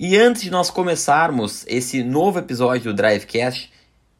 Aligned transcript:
E 0.00 0.16
antes 0.16 0.42
de 0.42 0.50
nós 0.50 0.70
começarmos 0.70 1.64
esse 1.66 2.04
novo 2.04 2.38
episódio 2.38 2.92
do 2.92 2.96
Drivecast, 2.96 3.68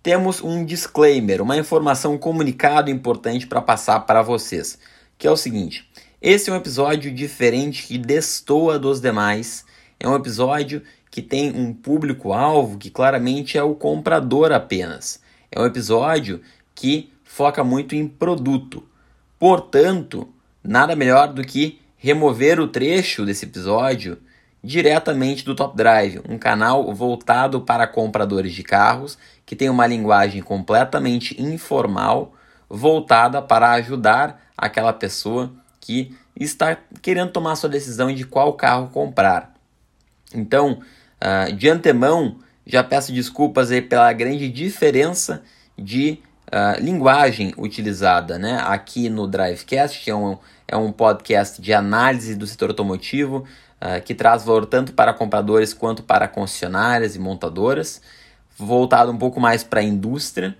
temos 0.03 0.43
um 0.43 0.65
disclaimer, 0.65 1.41
uma 1.41 1.57
informação, 1.57 2.15
um 2.15 2.19
comunicado 2.19 2.91
importante 2.91 3.47
para 3.47 3.63
passar 3.63 4.01
para 4.01 4.21
vocês, 4.21 4.77
que 5.17 5.25
é 5.25 5.31
o 5.31 5.37
seguinte: 5.37 5.89
esse 6.21 6.51
é 6.51 6.53
um 6.53 6.57
episódio 6.57 7.15
diferente 7.15 7.87
que 7.87 7.97
destoa 7.97 8.77
dos 8.77 9.01
demais. 9.01 9.65
É 10.01 10.09
um 10.09 10.17
episódio 10.17 10.83
que 11.13 11.23
tem 11.23 11.53
um 11.55 11.73
público-alvo 11.73 12.77
que 12.77 12.91
claramente 12.91 13.57
é 13.57 13.63
o 13.63 13.77
comprador 13.77 14.51
apenas. 14.51 15.21
É 15.49 15.61
um 15.61 15.65
episódio 15.65 16.41
que 16.75 17.13
foca 17.23 17.63
muito 17.63 17.95
em 17.95 18.09
produto. 18.09 18.83
Portanto, 19.39 20.29
nada 20.61 20.97
melhor 20.97 21.33
do 21.33 21.45
que 21.45 21.81
remover 21.97 22.59
o 22.59 22.67
trecho 22.67 23.25
desse 23.25 23.45
episódio 23.45 24.19
diretamente 24.63 25.45
do 25.45 25.55
Top 25.55 25.77
Drive, 25.77 26.21
um 26.29 26.37
canal 26.37 26.93
voltado 26.93 27.61
para 27.61 27.87
compradores 27.87 28.53
de 28.53 28.63
carros 28.63 29.19
que 29.47 29.57
tem 29.57 29.71
uma 29.71 29.87
linguagem 29.87 30.43
completamente 30.43 31.41
informal, 31.41 32.35
voltada 32.69 33.41
para 33.41 33.73
ajudar 33.73 34.43
aquela 34.57 34.93
pessoa 34.93 35.53
que 35.81 36.15
está 36.39 36.77
querendo 37.01 37.33
tomar 37.33 37.57
sua 37.57 37.71
decisão 37.71 38.13
de 38.13 38.25
qual 38.25 38.53
carro 38.53 38.89
comprar. 38.89 39.55
Então, 40.35 40.81
uh, 41.23 41.53
de 41.53 41.69
antemão, 41.69 42.39
já 42.67 42.85
peço 42.85 43.13
desculpas 43.13 43.71
aí 43.71 43.81
pela 43.81 44.13
grande 44.13 44.49
diferença 44.51 45.43
de 45.79 46.21
uh, 46.49 46.83
linguagem 46.83 47.55
utilizada 47.57 48.39
né? 48.39 48.61
aqui 48.67 49.09
no 49.09 49.27
Drivecast, 49.27 50.05
que 50.05 50.11
é 50.11 50.15
um, 50.15 50.37
é 50.67 50.77
um 50.77 50.93
podcast 50.93 51.63
de 51.63 51.73
análise 51.73 52.35
do 52.35 52.47
setor 52.47 52.71
automotivo, 52.71 53.47
uh, 53.81 54.03
que 54.03 54.15
traz 54.15 54.45
valor 54.45 54.67
tanto 54.67 54.93
para 54.93 55.13
compradores 55.13 55.73
quanto 55.73 56.03
para 56.03 56.29
concessionárias 56.29 57.17
e 57.17 57.19
montadoras, 57.19 58.01
voltado 58.57 59.13
um 59.13 59.19
pouco 59.19 59.41
mais 59.41 59.63
para 59.63 59.81
a 59.81 59.85
indústria 59.85 60.57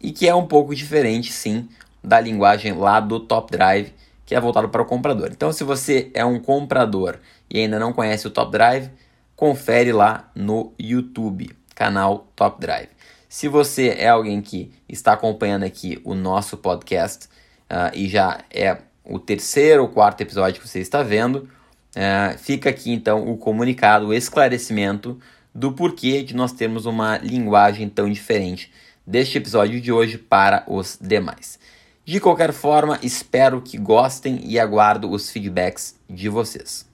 e 0.00 0.10
que 0.10 0.28
é 0.28 0.34
um 0.34 0.46
pouco 0.46 0.74
diferente, 0.74 1.32
sim, 1.32 1.68
da 2.02 2.20
linguagem 2.20 2.72
lá 2.72 2.98
do 2.98 3.20
Top 3.20 3.50
Drive, 3.50 3.92
que 4.26 4.34
é 4.34 4.40
voltado 4.40 4.68
para 4.68 4.82
o 4.82 4.86
comprador. 4.86 5.28
Então, 5.30 5.52
se 5.52 5.62
você 5.62 6.10
é 6.14 6.24
um 6.24 6.40
comprador 6.40 7.18
e 7.48 7.60
ainda 7.60 7.78
não 7.78 7.92
conhece 7.92 8.26
o 8.26 8.30
Top 8.30 8.50
Drive, 8.50 8.90
confere 9.36 9.92
lá 9.92 10.30
no 10.34 10.72
YouTube, 10.78 11.50
canal 11.74 12.26
Top 12.34 12.60
Drive. 12.60 12.88
Se 13.28 13.48
você 13.48 13.94
é 13.98 14.08
alguém 14.08 14.42
que 14.42 14.72
está 14.88 15.12
acompanhando 15.12 15.64
aqui 15.64 16.00
o 16.04 16.14
nosso 16.14 16.56
podcast 16.56 17.26
uh, 17.70 17.94
e 17.94 18.08
já 18.08 18.40
é 18.50 18.76
o 19.04 19.18
terceiro 19.18 19.82
ou 19.82 19.88
quarto 19.88 20.20
episódio 20.20 20.60
que 20.60 20.68
você 20.68 20.80
está 20.80 21.02
vendo, 21.02 21.48
uh, 21.96 22.38
fica 22.38 22.70
aqui 22.70 22.92
então 22.92 23.30
o 23.30 23.36
comunicado, 23.36 24.08
o 24.08 24.14
esclarecimento 24.14 25.18
do 25.54 25.72
porquê 25.72 26.22
de 26.22 26.34
nós 26.34 26.52
termos 26.52 26.86
uma 26.86 27.18
linguagem 27.18 27.88
tão 27.88 28.10
diferente 28.10 28.72
deste 29.06 29.38
episódio 29.38 29.80
de 29.80 29.92
hoje 29.92 30.18
para 30.18 30.64
os 30.66 30.98
demais. 31.00 31.58
De 32.04 32.18
qualquer 32.18 32.52
forma, 32.52 32.98
espero 33.02 33.60
que 33.60 33.78
gostem 33.78 34.40
e 34.44 34.58
aguardo 34.58 35.10
os 35.10 35.30
feedbacks 35.30 35.96
de 36.08 36.28
vocês. 36.28 36.90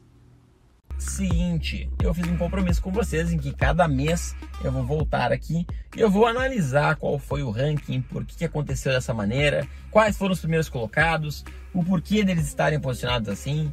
Seguinte, 0.98 1.88
eu 2.02 2.12
fiz 2.12 2.26
um 2.26 2.36
compromisso 2.36 2.82
com 2.82 2.90
vocês 2.90 3.32
em 3.32 3.38
que 3.38 3.54
cada 3.54 3.86
mês 3.86 4.34
eu 4.64 4.72
vou 4.72 4.84
voltar 4.84 5.30
aqui 5.30 5.64
e 5.96 6.00
eu 6.00 6.10
vou 6.10 6.26
analisar 6.26 6.96
qual 6.96 7.18
foi 7.20 7.42
o 7.42 7.50
ranking, 7.50 8.02
por 8.02 8.24
que 8.24 8.44
aconteceu 8.44 8.92
dessa 8.92 9.14
maneira, 9.14 9.66
quais 9.92 10.16
foram 10.16 10.32
os 10.32 10.40
primeiros 10.40 10.68
colocados, 10.68 11.44
o 11.72 11.84
porquê 11.84 12.24
deles 12.24 12.48
estarem 12.48 12.80
posicionados 12.80 13.28
assim. 13.28 13.72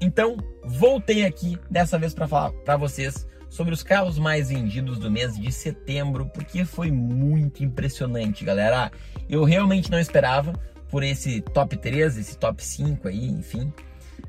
Então, 0.00 0.36
voltei 0.64 1.24
aqui 1.24 1.58
dessa 1.70 1.98
vez 1.98 2.14
para 2.14 2.28
falar 2.28 2.52
para 2.52 2.76
vocês 2.76 3.26
sobre 3.48 3.72
os 3.72 3.82
carros 3.82 4.18
mais 4.18 4.50
vendidos 4.50 4.98
do 4.98 5.10
mês 5.10 5.36
de 5.36 5.50
setembro, 5.50 6.26
porque 6.26 6.64
foi 6.64 6.90
muito 6.90 7.64
impressionante, 7.64 8.44
galera. 8.44 8.92
Eu 9.28 9.44
realmente 9.44 9.90
não 9.90 9.98
esperava 9.98 10.52
por 10.90 11.02
esse 11.02 11.40
top 11.40 11.76
3, 11.76 12.16
esse 12.18 12.38
top 12.38 12.64
5 12.64 13.08
aí, 13.08 13.26
enfim. 13.26 13.72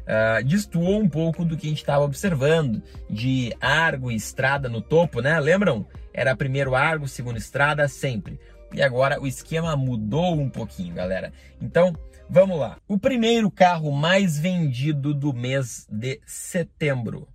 Uh, 0.09 0.80
um 0.80 1.07
pouco 1.07 1.46
do 1.46 1.56
que 1.56 1.68
a 1.68 1.69
gente 1.69 1.80
estava 1.80 2.03
observando, 2.03 2.81
de 3.09 3.53
Argo 3.62 4.12
e 4.12 4.16
Estrada 4.16 4.68
no 4.68 4.81
topo, 4.81 5.22
né? 5.22 5.40
Lembram? 5.40 5.86
Era 6.12 6.36
primeiro 6.36 6.75
Argo, 6.75 7.07
segundo 7.07 7.38
Estrada, 7.38 7.88
sempre. 7.88 8.40
E 8.74 8.81
agora 8.81 9.19
o 9.22 9.28
esquema 9.28 9.75
mudou 9.75 10.40
um 10.40 10.50
pouquinho, 10.50 10.94
galera. 10.94 11.31
Então, 11.62 11.96
vamos 12.29 12.59
lá. 12.59 12.78
O 12.88 12.97
primeiro 12.97 13.50
carro 13.50 13.91
mais 13.91 14.38
vendido 14.38 15.13
do 15.13 15.34
mês 15.34 15.88
de 15.90 16.22
setembro. 16.25 17.28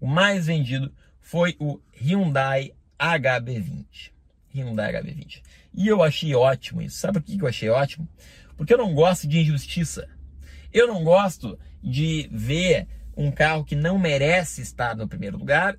O 0.00 0.06
mais 0.06 0.46
vendido 0.46 0.92
foi 1.20 1.56
o 1.60 1.80
Hyundai 1.94 2.72
HB20. 2.98 4.10
Hyundai 4.54 4.92
HB20. 4.92 5.42
E 5.72 5.86
eu 5.86 6.02
achei 6.02 6.34
ótimo 6.34 6.82
isso. 6.82 6.98
Sabe 6.98 7.20
por 7.20 7.26
que 7.26 7.40
eu 7.40 7.46
achei 7.46 7.68
ótimo? 7.68 8.08
Porque 8.56 8.74
eu 8.74 8.78
não 8.78 8.92
gosto 8.92 9.28
de 9.28 9.38
injustiça. 9.38 10.08
Eu 10.72 10.88
não 10.88 11.04
gosto 11.04 11.58
de 11.82 12.28
ver 12.32 12.88
um 13.16 13.30
carro 13.30 13.64
que 13.64 13.76
não 13.76 13.98
merece 13.98 14.62
estar 14.62 14.96
no 14.96 15.08
primeiro 15.08 15.38
lugar, 15.38 15.76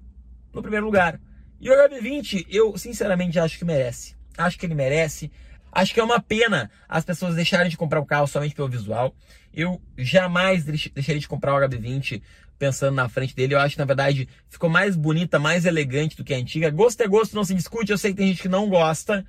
no 0.54 0.62
primeiro 0.62 0.86
lugar. 0.86 1.20
E 1.60 1.70
o 1.70 1.74
HB20, 1.74 2.48
eu 2.50 2.78
sinceramente 2.78 3.40
acho 3.40 3.58
que 3.58 3.66
merece. 3.66 4.16
Acho 4.38 4.58
que 4.58 4.66
ele 4.66 4.74
merece. 4.74 5.32
Acho 5.72 5.94
que 5.94 6.00
é 6.00 6.04
uma 6.04 6.22
pena 6.22 6.70
as 6.88 7.06
pessoas 7.06 7.36
deixarem 7.36 7.70
de 7.70 7.78
comprar 7.78 8.00
o 8.00 8.06
carro 8.06 8.28
somente 8.28 8.54
pelo 8.54 8.68
visual. 8.68 9.16
Eu 9.54 9.82
jamais 9.98 10.64
deixaria 10.64 11.20
de 11.20 11.28
comprar 11.28 11.54
o 11.54 11.68
HB20 11.68 12.22
pensando 12.60 12.96
na 12.96 13.10
frente 13.10 13.36
dele. 13.36 13.56
Eu 13.56 13.60
acho 13.60 13.76
que, 13.76 13.80
na 13.80 13.86
verdade, 13.86 14.28
ficou 14.50 14.70
mais 14.70 14.96
bonita, 14.96 15.40
mais 15.40 15.66
elegante 15.66 16.16
do 16.16 16.24
que 16.24 16.34
a 16.34 16.38
antiga. 16.38 16.70
Gosto 16.70 17.02
é 17.02 17.08
gosto, 17.08 17.36
não 17.36 17.44
se 17.44 17.56
discute. 17.56 17.92
Eu 17.92 17.98
sei 17.98 18.12
que 18.12 18.18
tem 18.18 18.28
gente 18.28 18.42
que 18.42 18.50
não 18.50 18.70
gosta. 18.70 19.26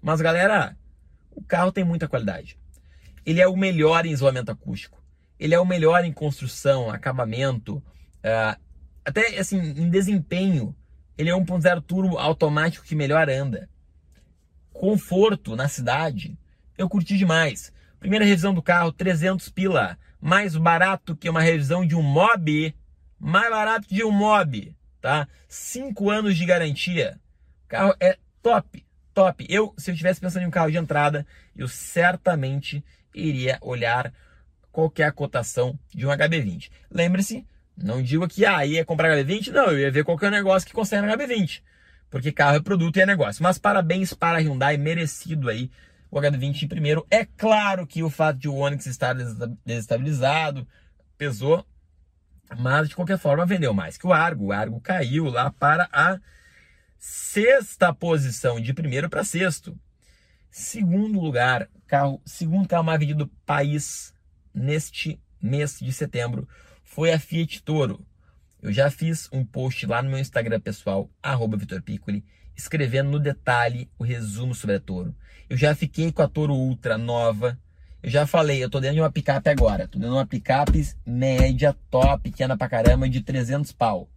Mas, 0.00 0.20
galera, 0.20 0.76
o 1.30 1.42
carro 1.42 1.72
tem 1.72 1.82
muita 1.82 2.06
qualidade. 2.06 2.58
Ele 3.24 3.40
é 3.40 3.48
o 3.48 3.56
melhor 3.56 4.06
em 4.06 4.12
isolamento 4.12 4.52
acústico. 4.52 5.02
Ele 5.38 5.54
é 5.54 5.58
o 5.58 5.66
melhor 5.66 6.04
em 6.04 6.12
construção, 6.12 6.88
acabamento, 6.90 7.76
uh, 7.76 8.60
até 9.04 9.38
assim, 9.38 9.58
em 9.58 9.90
desempenho. 9.90 10.74
Ele 11.18 11.30
é 11.30 11.34
1.0 11.34 11.82
turbo 11.82 12.18
automático 12.18 12.84
que 12.84 12.94
melhor 12.94 13.28
anda. 13.28 13.68
Conforto 14.78 15.56
na 15.56 15.68
cidade, 15.68 16.38
eu 16.76 16.88
curti 16.88 17.16
demais. 17.16 17.72
Primeira 17.98 18.24
revisão 18.24 18.52
do 18.52 18.62
carro, 18.62 18.92
300 18.92 19.48
pila 19.48 19.98
mais 20.20 20.56
barato 20.56 21.16
que 21.16 21.28
uma 21.28 21.40
revisão 21.40 21.86
de 21.86 21.94
um 21.94 22.02
mob, 22.02 22.74
mais 23.18 23.50
barato 23.50 23.86
de 23.88 24.04
um 24.04 24.10
mob, 24.10 24.74
tá? 25.00 25.28
Cinco 25.48 26.10
anos 26.10 26.36
de 26.36 26.44
garantia. 26.44 27.18
O 27.64 27.68
carro 27.68 27.94
é 28.00 28.18
top, 28.42 28.84
top. 29.14 29.46
Eu, 29.48 29.74
se 29.78 29.90
eu 29.90 29.94
estivesse 29.94 30.20
pensando 30.20 30.42
em 30.42 30.46
um 30.46 30.50
carro 30.50 30.70
de 30.70 30.78
entrada, 30.78 31.26
eu 31.54 31.68
certamente 31.68 32.84
iria 33.14 33.58
olhar 33.62 34.12
qualquer 34.70 35.10
cotação 35.12 35.78
de 35.94 36.06
um 36.06 36.10
HB20. 36.10 36.70
Lembre-se, 36.90 37.46
não 37.76 38.02
digo 38.02 38.28
que 38.28 38.44
ah, 38.44 38.64
ia 38.66 38.84
comprar 38.84 39.16
HB20, 39.16 39.48
não, 39.48 39.70
eu 39.70 39.78
ia 39.78 39.90
ver 39.90 40.04
qualquer 40.04 40.30
negócio 40.30 40.68
que 40.68 40.74
concerne 40.74 41.08
HB20, 41.08 41.62
porque 42.10 42.32
carro 42.32 42.56
é 42.56 42.60
produto 42.60 42.96
e 42.96 43.00
é 43.00 43.06
negócio. 43.06 43.42
Mas 43.42 43.58
parabéns 43.58 44.12
para 44.14 44.38
a 44.38 44.40
Hyundai, 44.40 44.76
merecido 44.76 45.48
aí 45.48 45.70
o 46.10 46.20
HB20 46.20 46.62
em 46.62 46.68
primeiro. 46.68 47.06
É 47.10 47.24
claro 47.24 47.86
que 47.86 48.02
o 48.02 48.10
fato 48.10 48.38
de 48.38 48.48
o 48.48 48.54
Onix 48.54 48.86
estar 48.86 49.14
desestabilizado 49.64 50.66
pesou, 51.18 51.66
mas 52.58 52.88
de 52.88 52.96
qualquer 52.96 53.18
forma 53.18 53.46
vendeu 53.46 53.74
mais 53.74 53.96
que 53.96 54.06
o 54.06 54.12
Argo. 54.12 54.46
O 54.46 54.52
Argo 54.52 54.80
caiu 54.80 55.26
lá 55.26 55.50
para 55.50 55.88
a 55.92 56.18
sexta 56.98 57.92
posição, 57.92 58.60
de 58.60 58.72
primeiro 58.72 59.08
para 59.08 59.24
sexto. 59.24 59.78
Segundo 60.50 61.20
lugar, 61.20 61.68
carro, 61.86 62.20
segundo 62.24 62.68
carro 62.68 62.84
mais 62.84 62.98
vendido 62.98 63.26
do 63.26 63.30
país 63.44 64.14
neste 64.54 65.20
mês 65.40 65.78
de 65.78 65.92
setembro 65.92 66.48
foi 66.82 67.12
a 67.12 67.18
Fiat 67.18 67.62
Toro. 67.62 68.04
Eu 68.66 68.72
já 68.72 68.90
fiz 68.90 69.28
um 69.32 69.44
post 69.44 69.86
lá 69.86 70.02
no 70.02 70.10
meu 70.10 70.18
Instagram 70.18 70.58
pessoal, 70.58 71.08
arroba 71.22 71.56
Vitor 71.56 71.80
Piccoli, 71.80 72.24
escrevendo 72.56 73.12
no 73.12 73.20
detalhe 73.20 73.88
o 73.96 74.02
resumo 74.02 74.56
sobre 74.56 74.74
a 74.74 74.80
Toro. 74.80 75.14
Eu 75.48 75.56
já 75.56 75.72
fiquei 75.72 76.10
com 76.10 76.20
a 76.20 76.26
Toro 76.26 76.52
Ultra 76.52 76.98
nova. 76.98 77.56
Eu 78.02 78.10
já 78.10 78.26
falei, 78.26 78.64
eu 78.64 78.68
tô 78.68 78.80
dentro 78.80 78.96
de 78.96 79.00
uma 79.00 79.12
picape 79.12 79.48
agora. 79.48 79.86
Tô 79.86 80.00
dentro 80.00 80.14
de 80.14 80.18
uma 80.18 80.26
picape 80.26 80.84
média, 81.06 81.76
top, 81.88 82.28
que 82.32 82.44
pra 82.56 82.68
caramba, 82.68 83.08
de 83.08 83.20
300 83.20 83.70
pau. 83.70 84.10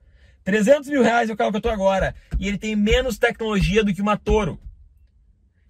300 0.44 0.90
mil 0.90 1.04
reais 1.04 1.30
é 1.30 1.34
o 1.34 1.38
carro 1.38 1.52
que 1.52 1.58
eu 1.58 1.62
tô 1.62 1.70
agora. 1.70 2.16
E 2.40 2.48
ele 2.48 2.58
tem 2.58 2.76
menos 2.76 3.20
tecnologia 3.20 3.84
do 3.84 3.94
que 3.94 4.02
uma 4.02 4.18
Toro. 4.18 4.60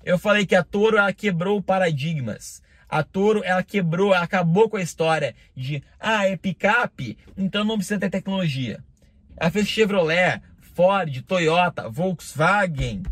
Eu 0.05 0.17
falei 0.17 0.45
que 0.45 0.55
a 0.55 0.63
Toro 0.63 0.95
ela 0.95 1.11
quebrou 1.11 1.61
paradigmas. 1.61 2.61
A 2.89 3.03
Toro 3.03 3.43
ela 3.43 3.63
quebrou, 3.63 4.13
ela 4.13 4.23
acabou 4.23 4.67
com 4.67 4.77
a 4.77 4.81
história 4.81 5.35
de 5.55 5.83
ah, 5.99 6.27
é 6.27 6.35
picape, 6.35 7.17
então 7.37 7.63
não 7.63 7.77
precisa 7.77 7.99
ter 7.99 8.09
tecnologia. 8.09 8.83
Ela 9.37 9.51
fez 9.51 9.67
Chevrolet, 9.67 10.41
Ford, 10.73 11.21
Toyota, 11.21 11.87
Volkswagen 11.87 13.03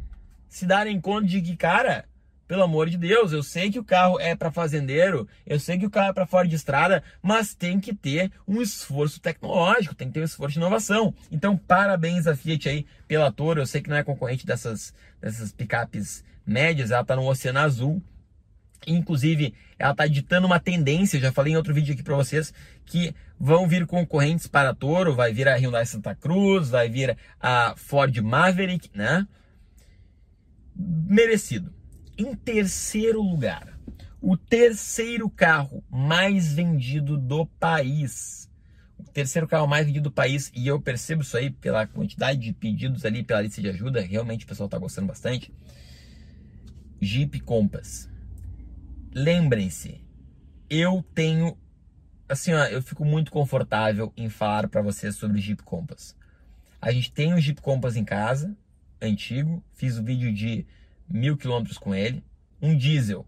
se 0.58 0.66
darem 0.66 1.00
conta 1.00 1.28
de 1.28 1.40
que, 1.40 1.56
cara, 1.56 2.06
pelo 2.48 2.64
amor 2.64 2.90
de 2.90 2.98
Deus, 2.98 3.32
eu 3.32 3.44
sei 3.44 3.70
que 3.70 3.78
o 3.78 3.84
carro 3.84 4.20
é 4.20 4.36
para 4.36 4.52
fazendeiro, 4.52 5.28
eu 5.46 5.60
sei 5.60 5.78
que 5.78 5.86
o 5.86 5.90
carro 5.90 6.10
é 6.10 6.14
para 6.14 6.26
fora 6.26 6.48
de 6.48 6.56
estrada, 6.56 7.04
mas 7.22 7.54
tem 7.54 7.80
que 7.80 7.94
ter 7.94 8.32
um 8.48 8.60
esforço 8.60 9.20
tecnológico, 9.20 9.94
tem 9.94 10.08
que 10.08 10.16
ter 10.16 10.22
um 10.22 10.26
esforço 10.26 10.54
de 10.54 10.60
inovação. 10.60 11.14
Então, 11.32 11.56
parabéns 11.56 12.26
a 12.26 12.36
Fiat 12.36 12.70
aí 12.70 12.88
pela 13.08 13.32
Toro. 13.32 13.62
Eu 13.62 13.68
sei 13.68 13.82
que 13.82 13.90
não 13.90 13.98
é 13.98 14.04
concorrente 14.04 14.48
dessas, 14.48 14.94
dessas 15.22 15.52
picapes 15.52 16.24
médias, 16.46 16.90
ela 16.90 17.02
está 17.02 17.16
no 17.16 17.28
Oceano 17.28 17.60
Azul. 17.60 18.02
Inclusive, 18.86 19.54
ela 19.80 19.92
está 19.92 20.06
ditando 20.06 20.48
uma 20.48 20.60
tendência, 20.60 21.20
já 21.20 21.32
falei 21.32 21.54
em 21.54 21.58
outro 21.58 21.74
vídeo 21.74 21.94
aqui 21.94 22.04
para 22.04 22.16
vocês, 22.16 22.54
que 22.86 23.14
vão 23.40 23.68
vir 23.68 23.86
concorrentes 23.86 24.48
para 24.48 24.70
a 24.70 24.76
Toro, 24.76 25.16
vai 25.16 25.34
vir 25.34 25.48
a 25.48 25.56
Hyundai 25.56 25.86
Santa 25.86 26.14
Cruz, 26.16 26.70
vai 26.70 26.90
vir 26.90 27.18
a 27.40 27.74
Ford 27.76 28.16
Maverick, 28.18 28.90
né? 28.94 29.28
Merecido 30.76 31.74
em 32.18 32.36
terceiro 32.36 33.22
lugar, 33.22 33.78
o 34.20 34.36
terceiro 34.36 35.30
carro 35.30 35.84
mais 35.90 36.54
vendido 36.54 37.18
do 37.18 37.46
país. 37.46 38.50
O 38.98 39.04
terceiro 39.04 39.48
carro 39.48 39.68
mais 39.68 39.86
vendido 39.86 40.10
do 40.10 40.12
país, 40.12 40.52
e 40.56 40.68
eu 40.68 40.82
percebo 40.82 41.22
isso 41.22 41.38
aí 41.38 41.52
pela 41.52 41.86
quantidade 41.86 42.40
de 42.40 42.52
pedidos 42.52 43.06
ali 43.06 43.24
pela 43.24 43.42
lista 43.42 43.62
de 43.62 43.70
ajuda, 43.70 44.02
realmente 44.02 44.44
o 44.44 44.48
pessoal 44.48 44.66
está 44.66 44.78
gostando 44.80 45.08
bastante. 45.08 45.54
Jeep 47.00 47.40
Compass. 47.42 48.10
Lembrem-se, 49.20 50.00
eu 50.70 51.04
tenho 51.16 51.58
assim, 52.30 52.54
ó, 52.54 52.66
eu 52.66 52.84
fico 52.84 53.04
muito 53.04 53.32
confortável 53.32 54.14
em 54.16 54.30
falar 54.30 54.68
para 54.68 54.80
vocês 54.80 55.16
sobre 55.16 55.40
o 55.40 55.42
Jeep 55.42 55.64
Compass. 55.64 56.16
A 56.80 56.92
gente 56.92 57.12
tem 57.12 57.34
um 57.34 57.40
Jeep 57.40 57.60
Compass 57.60 57.96
em 57.96 58.06
casa, 58.06 58.56
antigo, 59.02 59.66
fiz 59.74 59.98
o 59.98 60.04
vídeo 60.04 60.32
de 60.32 60.68
mil 61.10 61.36
quilômetros 61.36 61.80
com 61.80 61.96
ele. 61.96 62.24
Um 62.62 62.78
diesel. 62.78 63.26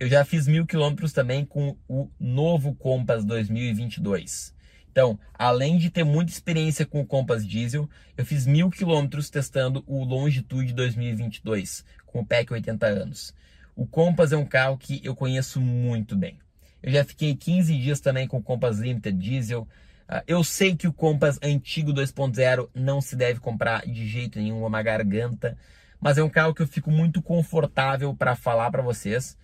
Eu 0.00 0.08
já 0.08 0.24
fiz 0.24 0.48
mil 0.48 0.66
quilômetros 0.66 1.12
também 1.12 1.44
com 1.44 1.76
o 1.86 2.10
novo 2.18 2.74
Compass 2.74 3.24
2022. 3.24 4.52
Então, 4.90 5.16
além 5.32 5.78
de 5.78 5.90
ter 5.90 6.02
muita 6.02 6.32
experiência 6.32 6.84
com 6.84 7.02
o 7.02 7.06
Compass 7.06 7.46
diesel, 7.46 7.88
eu 8.16 8.26
fiz 8.26 8.46
mil 8.46 8.68
quilômetros 8.68 9.30
testando 9.30 9.84
o 9.86 10.02
Longitude 10.02 10.72
2022 10.72 11.84
com 12.04 12.18
o 12.18 12.26
PEC 12.26 12.52
80 12.52 12.84
anos. 12.84 13.32
O 13.80 13.86
Compass 13.86 14.32
é 14.32 14.36
um 14.36 14.44
carro 14.44 14.76
que 14.76 15.00
eu 15.02 15.16
conheço 15.16 15.58
muito 15.58 16.14
bem. 16.14 16.38
Eu 16.82 16.92
já 16.92 17.02
fiquei 17.02 17.34
15 17.34 17.74
dias 17.78 18.00
também 18.00 18.28
com 18.28 18.36
o 18.36 18.42
Compass 18.42 18.78
Limited 18.78 19.18
Diesel. 19.18 19.66
Ah, 20.06 20.22
eu 20.26 20.44
sei 20.44 20.76
que 20.76 20.86
o 20.86 20.92
Compass 20.92 21.38
antigo 21.42 21.90
2.0 21.94 22.68
não 22.74 23.00
se 23.00 23.16
deve 23.16 23.40
comprar 23.40 23.86
de 23.86 24.06
jeito 24.06 24.38
nenhum, 24.38 24.62
é 24.64 24.66
uma 24.66 24.82
garganta 24.82 25.56
mas 26.00 26.16
é 26.16 26.22
um 26.22 26.30
carro 26.30 26.54
que 26.54 26.62
eu 26.62 26.66
fico 26.66 26.90
muito 26.90 27.20
confortável 27.20 28.14
para 28.14 28.34
falar 28.34 28.70
para 28.70 28.82
vocês 28.82 29.36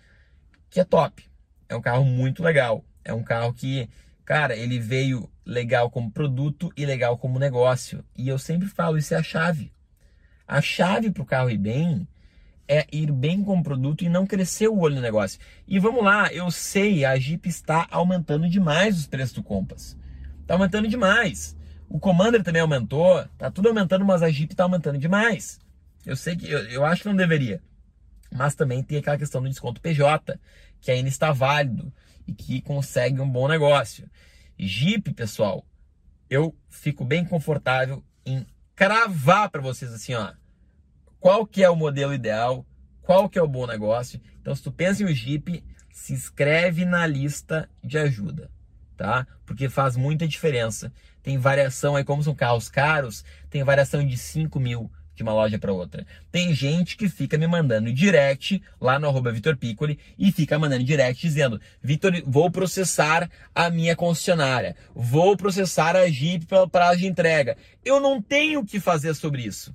que 0.70 0.80
é 0.80 0.84
top. 0.84 1.24
É 1.68 1.76
um 1.76 1.80
carro 1.80 2.04
muito 2.04 2.42
legal. 2.42 2.84
É 3.04 3.12
um 3.12 3.22
carro 3.22 3.52
que, 3.52 3.88
cara, 4.24 4.56
ele 4.56 4.78
veio 4.78 5.30
legal 5.44 5.90
como 5.90 6.10
produto 6.10 6.72
e 6.76 6.84
legal 6.84 7.18
como 7.18 7.38
negócio. 7.38 8.04
E 8.16 8.28
eu 8.28 8.38
sempre 8.38 8.68
falo, 8.68 8.96
isso 8.96 9.14
é 9.14 9.18
a 9.18 9.22
chave. 9.22 9.72
A 10.46 10.60
chave 10.60 11.10
para 11.10 11.22
o 11.22 11.26
carro 11.26 11.50
ir 11.50 11.58
bem 11.58 12.08
é 12.68 12.86
ir 12.92 13.10
bem 13.12 13.42
com 13.42 13.58
o 13.58 13.62
produto 13.62 14.04
e 14.04 14.08
não 14.08 14.26
crescer 14.26 14.68
o 14.68 14.78
olho 14.78 14.96
no 14.96 15.00
negócio. 15.00 15.38
E 15.66 15.78
vamos 15.78 16.04
lá, 16.04 16.32
eu 16.32 16.50
sei, 16.50 17.04
a 17.04 17.16
Jeep 17.16 17.48
está 17.48 17.86
aumentando 17.90 18.48
demais 18.48 18.98
os 18.98 19.06
preços 19.06 19.34
do 19.34 19.42
Compass. 19.42 19.96
Está 20.40 20.54
aumentando 20.54 20.88
demais. 20.88 21.56
O 21.88 21.98
Commander 21.98 22.42
também 22.42 22.62
aumentou, 22.62 23.24
tá 23.38 23.50
tudo 23.50 23.68
aumentando, 23.68 24.04
mas 24.04 24.22
a 24.22 24.30
Jeep 24.30 24.52
está 24.52 24.64
aumentando 24.64 24.98
demais. 24.98 25.60
Eu 26.04 26.16
sei 26.16 26.36
que 26.36 26.50
eu, 26.50 26.58
eu 26.68 26.84
acho 26.84 27.02
que 27.02 27.08
não 27.08 27.16
deveria. 27.16 27.62
Mas 28.32 28.54
também 28.54 28.82
tem 28.82 28.98
aquela 28.98 29.18
questão 29.18 29.42
do 29.42 29.48
desconto 29.48 29.80
PJ, 29.80 30.38
que 30.80 30.90
ainda 30.90 31.08
está 31.08 31.32
válido 31.32 31.92
e 32.26 32.32
que 32.32 32.60
consegue 32.60 33.20
um 33.20 33.28
bom 33.28 33.46
negócio. 33.46 34.10
Jeep, 34.58 35.12
pessoal, 35.12 35.64
eu 36.28 36.54
fico 36.68 37.04
bem 37.04 37.24
confortável 37.24 38.02
em 38.24 38.46
cravar 38.74 39.48
para 39.48 39.62
vocês 39.62 39.92
assim, 39.92 40.14
ó, 40.14 40.32
qual 41.26 41.44
que 41.44 41.64
é 41.64 41.68
o 41.68 41.74
modelo 41.74 42.14
ideal, 42.14 42.64
qual 43.02 43.28
que 43.28 43.36
é 43.36 43.42
o 43.42 43.48
bom 43.48 43.66
negócio. 43.66 44.20
Então, 44.40 44.54
se 44.54 44.62
tu 44.62 44.70
pensa 44.70 45.02
em 45.02 45.06
um 45.06 45.12
Jeep, 45.12 45.60
se 45.90 46.12
inscreve 46.12 46.84
na 46.84 47.04
lista 47.04 47.68
de 47.82 47.98
ajuda, 47.98 48.48
tá? 48.96 49.26
Porque 49.44 49.68
faz 49.68 49.96
muita 49.96 50.28
diferença. 50.28 50.92
Tem 51.24 51.36
variação 51.36 51.96
aí, 51.96 52.04
como 52.04 52.22
são 52.22 52.32
carros 52.32 52.68
caros, 52.68 53.24
tem 53.50 53.64
variação 53.64 54.06
de 54.06 54.16
5 54.16 54.60
mil, 54.60 54.88
de 55.16 55.24
uma 55.24 55.32
loja 55.32 55.58
para 55.58 55.72
outra. 55.72 56.06
Tem 56.30 56.54
gente 56.54 56.96
que 56.96 57.08
fica 57.08 57.36
me 57.36 57.48
mandando 57.48 57.92
direct 57.92 58.62
lá 58.80 58.96
no 58.96 59.08
arroba 59.08 59.32
Vitor 59.32 59.56
Piccoli 59.56 59.98
e 60.16 60.30
fica 60.30 60.56
mandando 60.60 60.84
direct 60.84 61.20
dizendo: 61.20 61.60
Vitor, 61.82 62.22
vou 62.24 62.52
processar 62.52 63.28
a 63.52 63.68
minha 63.68 63.96
concessionária, 63.96 64.76
vou 64.94 65.36
processar 65.36 65.96
a 65.96 66.08
Jeep 66.08 66.46
pelo 66.46 66.68
prazo 66.68 67.00
de 67.00 67.08
entrega. 67.08 67.56
Eu 67.84 67.98
não 67.98 68.22
tenho 68.22 68.60
o 68.60 68.64
que 68.64 68.78
fazer 68.78 69.12
sobre 69.12 69.42
isso. 69.42 69.74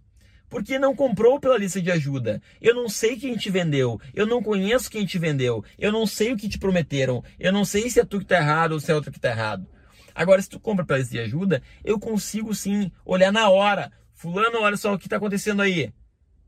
Porque 0.52 0.78
não 0.78 0.94
comprou 0.94 1.40
pela 1.40 1.58
lista 1.58 1.82
de 1.82 1.90
ajuda. 1.90 2.42
Eu 2.62 2.76
não 2.76 2.90
sei 2.90 3.16
quem 3.16 3.38
te 3.38 3.50
vendeu. 3.50 4.00
Eu 4.14 4.28
não 4.28 4.44
conheço 4.44 4.92
quem 4.92 5.06
te 5.06 5.18
vendeu. 5.18 5.64
Eu 5.80 5.94
não 5.94 6.06
sei 6.06 6.34
o 6.34 6.38
que 6.38 6.50
te 6.50 6.60
prometeram. 6.60 7.24
Eu 7.40 7.54
não 7.54 7.66
sei 7.66 7.90
se 7.90 8.02
é 8.02 8.06
tu 8.06 8.20
que 8.20 8.26
tá 8.26 8.36
errado 8.36 8.74
ou 8.74 8.80
se 8.80 8.92
é 8.92 8.94
outro 8.94 9.14
que 9.14 9.20
tá 9.20 9.30
errado. 9.30 9.66
Agora, 10.14 10.42
se 10.42 10.50
tu 10.50 10.60
compra 10.60 10.86
pela 10.86 11.00
lista 11.00 11.14
de 11.14 11.22
ajuda, 11.22 11.64
eu 11.86 11.98
consigo 11.98 12.54
sim 12.54 12.92
olhar 13.06 13.32
na 13.32 13.50
hora 13.50 13.92
Fulano, 14.22 14.60
olha 14.60 14.78
só 14.78 14.94
o 14.94 15.00
que 15.00 15.08
está 15.08 15.18
acontecendo 15.18 15.64
aí. 15.64 15.92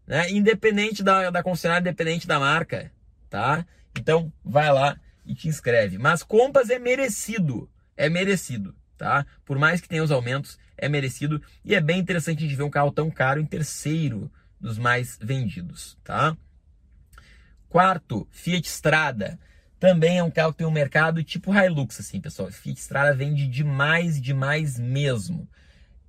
Né? 0.06 0.30
Independente 0.30 1.02
da, 1.02 1.32
da 1.32 1.42
concessionária, 1.42 1.82
independente 1.82 2.28
da 2.28 2.40
marca. 2.40 2.92
Tá? 3.32 3.66
Então, 3.98 4.32
vai 4.46 4.72
lá 4.72 4.96
e 5.26 5.34
te 5.34 5.48
inscreve. 5.48 5.98
Mas 5.98 6.22
Compass 6.22 6.70
é 6.70 6.78
merecido. 6.78 7.68
É 7.98 8.10
merecido. 8.10 8.76
Tá? 8.98 9.26
Por 9.44 9.58
mais 9.58 9.82
que 9.82 9.90
tenha 9.90 10.04
os 10.04 10.12
aumentos, 10.12 10.58
é 10.78 10.88
merecido. 10.88 11.42
E 11.64 11.76
é 11.76 11.82
bem 11.82 12.00
interessante 12.00 12.42
gente 12.42 12.56
ver 12.56 12.64
um 12.64 12.70
carro 12.70 12.92
tão 12.92 13.10
caro 13.10 13.40
em 13.40 13.46
terceiro 13.46 14.32
dos 14.60 14.78
mais 14.78 15.18
vendidos. 15.22 15.98
Tá? 16.04 16.38
Quarto, 17.70 18.28
Fiat 18.32 18.68
Strada. 18.68 19.40
Também 19.80 20.20
é 20.20 20.24
um 20.24 20.32
carro 20.32 20.52
que 20.52 20.60
tem 20.60 20.68
um 20.68 20.72
mercado 20.72 21.24
tipo 21.24 21.54
Hilux, 21.54 22.00
assim, 22.00 22.22
pessoal. 22.22 22.50
Fiat 22.52 22.80
Strada 22.80 23.14
vende 23.14 23.48
demais, 23.48 24.22
demais 24.22 24.80
mesmo. 24.80 25.50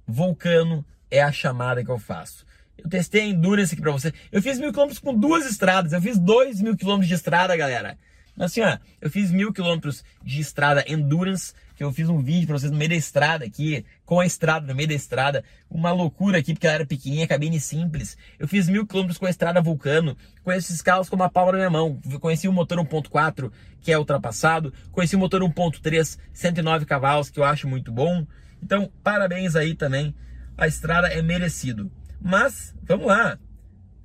Vulcano 0.07 0.85
é 1.11 1.23
a 1.23 1.33
chamada 1.33 1.85
que 1.85 1.91
eu 1.91 1.99
faço. 1.99 2.45
Eu 2.77 2.89
testei 2.89 3.23
a 3.23 3.25
Endurance 3.25 3.73
aqui 3.73 3.83
pra 3.83 3.93
você. 3.93 4.13
Eu 4.31 4.43
fiz 4.43 4.59
mil 4.59 4.71
quilômetros 4.73 4.99
com 4.99 5.15
duas 5.15 5.47
estradas. 5.47 5.93
Eu 5.93 6.03
fiz 6.03 6.19
dois 6.19 6.61
mil 6.61 6.77
quilômetros 6.77 7.09
de 7.09 7.15
estrada, 7.15 7.57
galera. 7.57 7.97
Assim, 8.39 8.61
ó, 8.61 8.79
eu 9.01 9.11
fiz 9.11 9.31
mil 9.31 9.53
quilômetros 9.53 10.05
de 10.23 10.41
estrada 10.41 10.85
Endurance, 10.89 11.55
que 11.75 11.83
eu 11.83 11.93
fiz 11.93 12.09
um 12.09 12.23
vídeo 12.23 12.47
pra 12.47 12.59
vocês 12.59 12.71
no 12.71 12.79
meio 12.79 12.91
da 12.91 12.97
estrada 12.97 13.45
aqui, 13.45 13.85
com 14.05 14.21
a 14.21 14.27
estrada 14.27 14.67
no 14.67 14.75
meio 14.75 14.89
da 14.89 14.95
estrada. 14.95 15.45
Uma 15.71 15.93
loucura 15.93 16.39
aqui, 16.39 16.53
porque 16.53 16.67
ela 16.67 16.77
era 16.77 16.87
pequenininha, 16.87 17.27
cabine 17.27 17.59
simples. 17.61 18.17
Eu 18.39 18.47
fiz 18.47 18.69
mil 18.69 18.87
quilômetros 18.87 19.19
com 19.19 19.27
a 19.27 19.31
estrada 19.31 19.61
Vulcano. 19.61 20.17
Conheço 20.43 20.69
esses 20.69 20.83
carros 20.83 21.09
com 21.09 21.17
uma 21.17 21.29
palma 21.29 21.53
na 21.53 21.59
minha 21.59 21.71
mão. 21.71 22.01
Conheci 22.21 22.47
o 22.47 22.53
motor 22.53 22.79
1.4, 22.79 23.51
que 23.81 23.93
é 23.93 23.99
ultrapassado. 23.99 24.73
Conheci 24.93 25.17
o 25.17 25.19
motor 25.19 25.43
1.3, 25.43 26.19
109 26.33 26.87
cavalos, 26.87 27.31
que 27.31 27.41
eu 27.41 27.45
acho 27.45 27.67
muito 27.69 27.91
bom. 27.91 28.27
Então, 28.63 28.91
parabéns 29.03 29.57
aí 29.57 29.75
também 29.75 30.15
a 30.57 30.67
estrada 30.67 31.09
é 31.09 31.21
merecido. 31.21 31.91
Mas, 32.21 32.75
vamos 32.83 33.07
lá. 33.07 33.39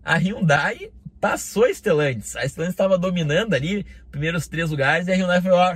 A 0.04 0.16
Hyundai 0.16 0.92
passou 1.20 1.66
a 1.66 1.70
Stellantis. 1.70 2.36
A 2.36 2.48
Stellantis 2.48 2.74
estava 2.74 2.98
dominando 2.98 3.54
ali, 3.54 3.86
primeiros 4.12 4.48
três 4.48 4.70
lugares, 4.70 5.08
e 5.08 5.12
a 5.12 5.16
Hyundai 5.16 5.42
foi 5.42 5.52
ó, 5.52 5.76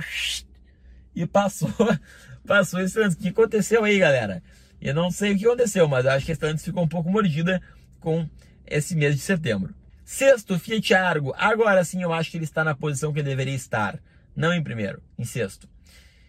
e 1.14 1.26
passou, 1.26 1.70
passou 2.46 2.80
a 2.80 2.84
Stellantis. 2.84 3.16
O 3.16 3.18
que 3.18 3.28
aconteceu 3.28 3.84
aí, 3.84 3.98
galera? 3.98 4.42
Eu 4.80 4.94
não 4.94 5.10
sei 5.10 5.32
o 5.32 5.38
que 5.38 5.46
aconteceu, 5.46 5.88
mas 5.88 6.06
acho 6.06 6.26
que 6.26 6.32
a 6.32 6.34
Stellantis 6.34 6.64
ficou 6.64 6.82
um 6.82 6.88
pouco 6.88 7.10
mordida 7.10 7.60
com 8.00 8.28
esse 8.66 8.94
mês 8.94 9.14
de 9.14 9.20
setembro. 9.20 9.74
Sexto, 10.04 10.58
Fiat 10.58 10.94
Argo. 10.94 11.34
Agora 11.36 11.82
sim 11.84 12.02
eu 12.02 12.12
acho 12.12 12.30
que 12.30 12.36
ele 12.36 12.44
está 12.44 12.62
na 12.62 12.74
posição 12.74 13.12
que 13.12 13.20
ele 13.20 13.30
deveria 13.30 13.54
estar. 13.54 13.98
Não 14.36 14.52
em 14.52 14.62
primeiro, 14.62 15.02
em 15.18 15.24
sexto. 15.24 15.68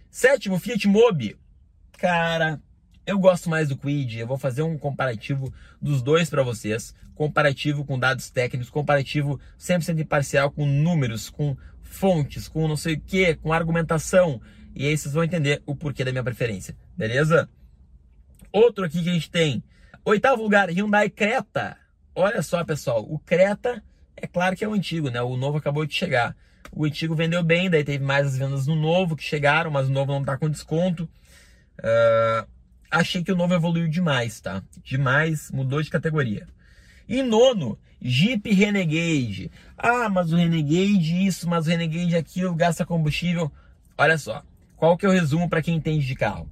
Sétimo, 0.10 0.60
Fiat 0.60 0.88
Mobi. 0.88 1.36
Cara, 1.98 2.62
eu 3.06 3.20
gosto 3.20 3.50
mais 3.50 3.70
do 3.70 3.78
Quid, 3.78 4.20
eu 4.20 4.28
vou 4.28 4.38
fazer 4.38 4.62
um 4.62 4.78
comparativo 4.78 5.54
dos 5.82 6.02
dois 6.02 6.30
para 6.30 6.44
vocês, 6.44 6.96
comparativo 7.14 7.86
com 7.86 8.00
dados 8.00 8.30
técnicos, 8.30 8.70
comparativo 8.70 9.40
100% 9.60 10.00
imparcial 10.00 10.52
com 10.52 10.66
números, 10.66 11.30
com 11.30 11.56
fontes, 11.82 12.48
com 12.48 12.68
não 12.68 12.76
sei 12.76 12.96
o 12.96 13.02
que, 13.02 13.36
com 13.36 13.54
argumentação, 13.54 14.42
e 14.76 14.88
aí 14.88 14.98
vocês 14.98 15.14
vão 15.14 15.24
entender 15.24 15.64
o 15.66 15.76
porquê 15.76 16.04
da 16.04 16.12
minha 16.12 16.24
preferência, 16.24 16.76
beleza? 16.98 17.50
Outro 18.52 18.86
aqui 18.86 19.02
que 19.02 19.10
a 19.10 19.14
gente 19.14 19.30
tem, 19.30 19.64
Oitavo 20.08 20.44
lugar, 20.44 20.70
Hyundai 20.70 21.10
Creta. 21.10 21.76
Olha 22.14 22.44
só, 22.44 22.64
pessoal, 22.64 23.04
o 23.10 23.18
Creta 23.18 23.84
é 24.16 24.28
claro 24.28 24.56
que 24.56 24.64
é 24.64 24.68
o 24.68 24.74
antigo, 24.74 25.10
né? 25.10 25.20
O 25.20 25.36
novo 25.36 25.58
acabou 25.58 25.84
de 25.84 25.96
chegar. 25.96 26.36
O 26.72 26.86
antigo 26.86 27.16
vendeu 27.16 27.42
bem, 27.42 27.72
daí 27.72 27.84
teve 27.84 28.06
mais 28.06 28.28
as 28.28 28.38
vendas 28.38 28.68
no 28.68 28.76
novo 28.76 29.16
que 29.16 29.24
chegaram, 29.24 29.72
mas 29.72 29.90
o 29.90 29.92
novo 29.92 30.12
não 30.12 30.24
tá 30.24 30.38
com 30.38 30.48
desconto. 30.48 31.10
Uh, 31.80 32.48
achei 32.92 33.24
que 33.24 33.32
o 33.32 33.36
novo 33.36 33.56
evoluiu 33.56 33.88
demais, 33.88 34.40
tá? 34.40 34.62
Demais, 34.84 35.50
mudou 35.50 35.82
de 35.82 35.90
categoria. 35.90 36.48
E 37.10 37.24
nono, 37.24 37.76
Jeep 38.00 38.48
Renegade. 38.54 39.50
Ah, 39.76 40.08
mas 40.08 40.32
o 40.32 40.36
Renegade 40.36 41.26
isso, 41.26 41.50
mas 41.50 41.66
o 41.66 41.72
Renegade 41.72 42.16
aquilo, 42.16 42.54
gasta 42.54 42.86
combustível. 42.86 43.52
Olha 43.98 44.20
só, 44.20 44.44
qual 44.76 44.98
que 44.98 45.06
é 45.06 45.10
o 45.10 45.12
resumo 45.12 45.50
para 45.50 45.62
quem 45.62 45.76
entende 45.76 46.06
de 46.06 46.16
carro? 46.16 46.50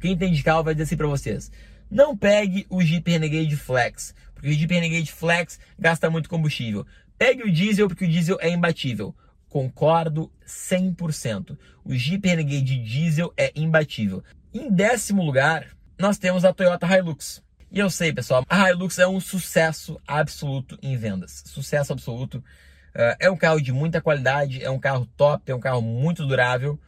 Quem 0.00 0.12
entende 0.12 0.36
de 0.36 0.42
carro 0.42 0.64
vai 0.64 0.74
dizer 0.74 0.84
assim 0.84 0.96
para 0.96 1.06
vocês. 1.06 1.50
Não 1.90 2.16
pegue 2.16 2.66
o 2.68 2.82
Jeep 2.82 3.10
Renegade 3.10 3.56
Flex, 3.56 4.14
porque 4.34 4.48
o 4.48 4.52
Jeep 4.52 4.72
Renegade 4.72 5.12
Flex 5.12 5.58
gasta 5.78 6.10
muito 6.10 6.28
combustível. 6.28 6.86
Pegue 7.18 7.42
o 7.42 7.52
diesel, 7.52 7.88
porque 7.88 8.04
o 8.04 8.08
diesel 8.08 8.38
é 8.40 8.48
imbatível. 8.50 9.14
Concordo 9.48 10.32
100%. 10.46 11.56
O 11.84 11.94
Jeep 11.94 12.26
Renegade 12.26 12.76
Diesel 12.78 13.32
é 13.36 13.52
imbatível. 13.54 14.24
Em 14.52 14.68
décimo 14.70 15.22
lugar, 15.22 15.68
nós 15.98 16.18
temos 16.18 16.44
a 16.44 16.52
Toyota 16.52 16.86
Hilux. 16.86 17.40
E 17.70 17.78
eu 17.78 17.88
sei, 17.88 18.12
pessoal, 18.12 18.44
a 18.48 18.70
Hilux 18.70 18.98
é 18.98 19.06
um 19.06 19.20
sucesso 19.20 20.00
absoluto 20.06 20.78
em 20.82 20.96
vendas. 20.96 21.42
Sucesso 21.46 21.92
absoluto. 21.92 22.38
Uh, 22.38 23.14
é 23.20 23.30
um 23.30 23.36
carro 23.36 23.60
de 23.60 23.72
muita 23.72 24.00
qualidade, 24.00 24.62
é 24.62 24.70
um 24.70 24.78
carro 24.78 25.06
top, 25.16 25.50
é 25.50 25.54
um 25.54 25.60
carro 25.60 25.82
muito 25.82 26.26
durável. 26.26 26.78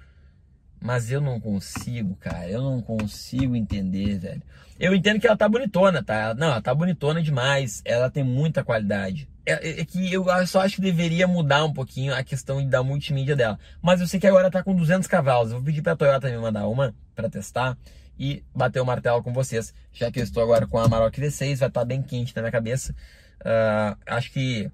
Mas 0.87 1.11
eu 1.11 1.21
não 1.21 1.41
consigo, 1.41 2.15
cara. 2.15 2.49
Eu 2.49 2.63
não 2.63 2.81
consigo 2.81 3.57
entender, 3.57 4.21
velho. 4.21 4.43
Eu 4.79 4.95
entendo 4.95 5.19
que 5.19 5.27
ela 5.27 5.37
tá 5.37 5.49
bonitona, 5.49 6.01
tá? 6.01 6.33
Não, 6.33 6.47
ela 6.47 6.63
tá 6.63 6.73
bonitona 6.73 7.21
demais. 7.21 7.83
Ela 7.85 8.09
tem 8.09 8.23
muita 8.23 8.63
qualidade. 8.63 9.29
É, 9.45 9.55
é, 9.55 9.81
é, 9.81 9.85
que 9.85 10.13
eu 10.13 10.25
só 10.47 10.61
acho 10.61 10.77
que 10.77 10.83
deveria 10.83 11.27
mudar 11.27 11.65
um 11.65 11.73
pouquinho 11.73 12.15
a 12.15 12.23
questão 12.23 12.65
da 12.65 12.85
multimídia 12.85 13.35
dela. 13.35 13.59
Mas 13.83 14.01
eu 14.01 14.07
sei 14.07 14.21
que 14.21 14.29
agora 14.29 14.49
tá 14.49 14.63
com 14.63 14.77
200 14.77 15.09
cavalos. 15.09 15.51
Eu 15.51 15.57
vou 15.57 15.67
pedir 15.67 15.83
pra 15.83 15.97
Toyota 15.97 16.31
me 16.31 16.39
mandar 16.39 16.69
uma 16.69 16.95
para 17.17 17.29
testar 17.29 17.77
e 18.17 18.45
bater 18.55 18.81
o 18.81 18.87
martelo 18.87 19.25
com 19.25 19.33
vocês. 19.33 19.75
Já 19.93 20.13
que 20.13 20.21
eu 20.21 20.25
estou 20.25 20.41
agora 20.41 20.69
com 20.69 20.79
a 20.79 20.85
Amarok 20.85 21.21
V6, 21.21 21.41
vai 21.59 21.69
estar 21.69 21.71
tá 21.71 21.85
bem 21.85 22.01
quente 22.01 22.35
na 22.37 22.43
minha 22.43 22.53
cabeça. 22.53 22.95
Uh, 23.41 23.99
acho 24.07 24.31
que 24.31 24.71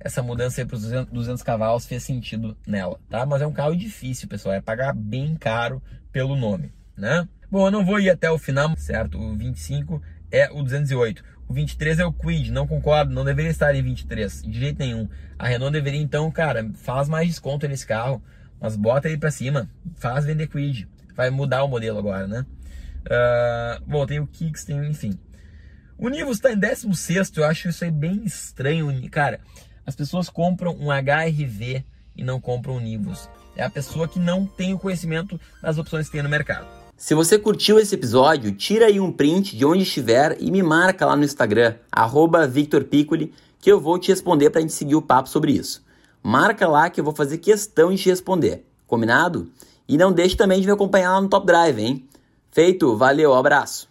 essa 0.00 0.22
mudança 0.22 0.60
aí 0.60 0.66
para 0.66 0.76
os 0.76 0.82
200, 0.82 1.12
200 1.12 1.42
cavalos 1.42 1.86
fez 1.86 2.02
sentido 2.02 2.56
nela, 2.66 3.00
tá? 3.08 3.26
Mas 3.26 3.42
é 3.42 3.46
um 3.46 3.52
carro 3.52 3.76
difícil, 3.76 4.28
pessoal, 4.28 4.54
é 4.54 4.60
pagar 4.60 4.94
bem 4.94 5.34
caro 5.36 5.82
pelo 6.12 6.36
nome, 6.36 6.72
né? 6.96 7.26
Bom, 7.50 7.66
eu 7.66 7.70
não 7.70 7.84
vou 7.84 7.98
ir 7.98 8.10
até 8.10 8.30
o 8.30 8.38
final, 8.38 8.76
certo? 8.76 9.18
O 9.18 9.36
25 9.36 10.02
é 10.30 10.50
o 10.50 10.62
208. 10.62 11.24
O 11.48 11.54
23 11.54 11.98
é 11.98 12.04
o 12.04 12.12
Quid, 12.12 12.52
não 12.52 12.66
concordo, 12.66 13.12
não 13.12 13.24
deveria 13.24 13.50
estar 13.50 13.74
em 13.74 13.82
23, 13.82 14.42
de 14.42 14.58
jeito 14.58 14.78
nenhum. 14.78 15.08
A 15.38 15.48
Renault 15.48 15.72
deveria 15.72 16.00
então, 16.00 16.30
cara, 16.30 16.68
faz 16.74 17.08
mais 17.08 17.26
desconto 17.26 17.66
nesse 17.66 17.86
carro, 17.86 18.22
mas 18.60 18.76
bota 18.76 19.08
ele 19.08 19.16
para 19.16 19.30
cima, 19.30 19.68
faz 19.96 20.26
vender 20.26 20.48
Quid. 20.48 20.86
Vai 21.16 21.30
mudar 21.30 21.64
o 21.64 21.68
modelo 21.68 21.98
agora, 21.98 22.26
né? 22.26 22.44
Uh, 23.06 23.82
bom, 23.86 24.04
tem 24.04 24.20
o 24.20 24.26
Kicks, 24.26 24.64
tem 24.64 24.78
enfim. 24.86 25.18
O 25.96 26.08
Nivus 26.08 26.36
está 26.36 26.52
em 26.52 26.58
16, 26.58 27.32
eu 27.36 27.44
acho 27.44 27.68
isso 27.68 27.82
aí 27.82 27.90
bem 27.90 28.22
estranho. 28.24 29.10
Cara, 29.10 29.40
as 29.88 29.96
pessoas 29.96 30.28
compram 30.28 30.76
um 30.78 30.88
HRV 30.92 31.82
e 32.14 32.22
não 32.22 32.38
compram 32.38 32.76
um 32.76 32.80
Nivus. 32.80 33.26
É 33.56 33.64
a 33.64 33.70
pessoa 33.70 34.06
que 34.06 34.18
não 34.18 34.44
tem 34.44 34.74
o 34.74 34.78
conhecimento 34.78 35.40
das 35.62 35.78
opções 35.78 36.04
que 36.06 36.12
tem 36.12 36.22
no 36.22 36.28
mercado. 36.28 36.66
Se 36.94 37.14
você 37.14 37.38
curtiu 37.38 37.78
esse 37.78 37.94
episódio, 37.94 38.52
tira 38.52 38.84
aí 38.84 39.00
um 39.00 39.10
print 39.10 39.56
de 39.56 39.64
onde 39.64 39.84
estiver 39.84 40.36
e 40.38 40.50
me 40.50 40.62
marca 40.62 41.06
lá 41.06 41.16
no 41.16 41.24
Instagram, 41.24 41.76
VictorPiccoli, 42.50 43.32
que 43.58 43.72
eu 43.72 43.80
vou 43.80 43.98
te 43.98 44.08
responder 44.08 44.50
para 44.50 44.58
a 44.58 44.62
gente 44.62 44.74
seguir 44.74 44.94
o 44.94 45.00
papo 45.00 45.30
sobre 45.30 45.52
isso. 45.52 45.82
Marca 46.22 46.68
lá 46.68 46.90
que 46.90 47.00
eu 47.00 47.04
vou 47.04 47.14
fazer 47.14 47.38
questão 47.38 47.90
de 47.90 48.02
te 48.02 48.10
responder. 48.10 48.66
Combinado? 48.86 49.50
E 49.88 49.96
não 49.96 50.12
deixe 50.12 50.36
também 50.36 50.60
de 50.60 50.66
me 50.66 50.72
acompanhar 50.72 51.14
lá 51.14 51.20
no 51.22 51.30
Top 51.30 51.46
Drive, 51.46 51.78
hein? 51.80 52.06
Feito, 52.50 52.94
valeu, 52.94 53.32
abraço! 53.32 53.86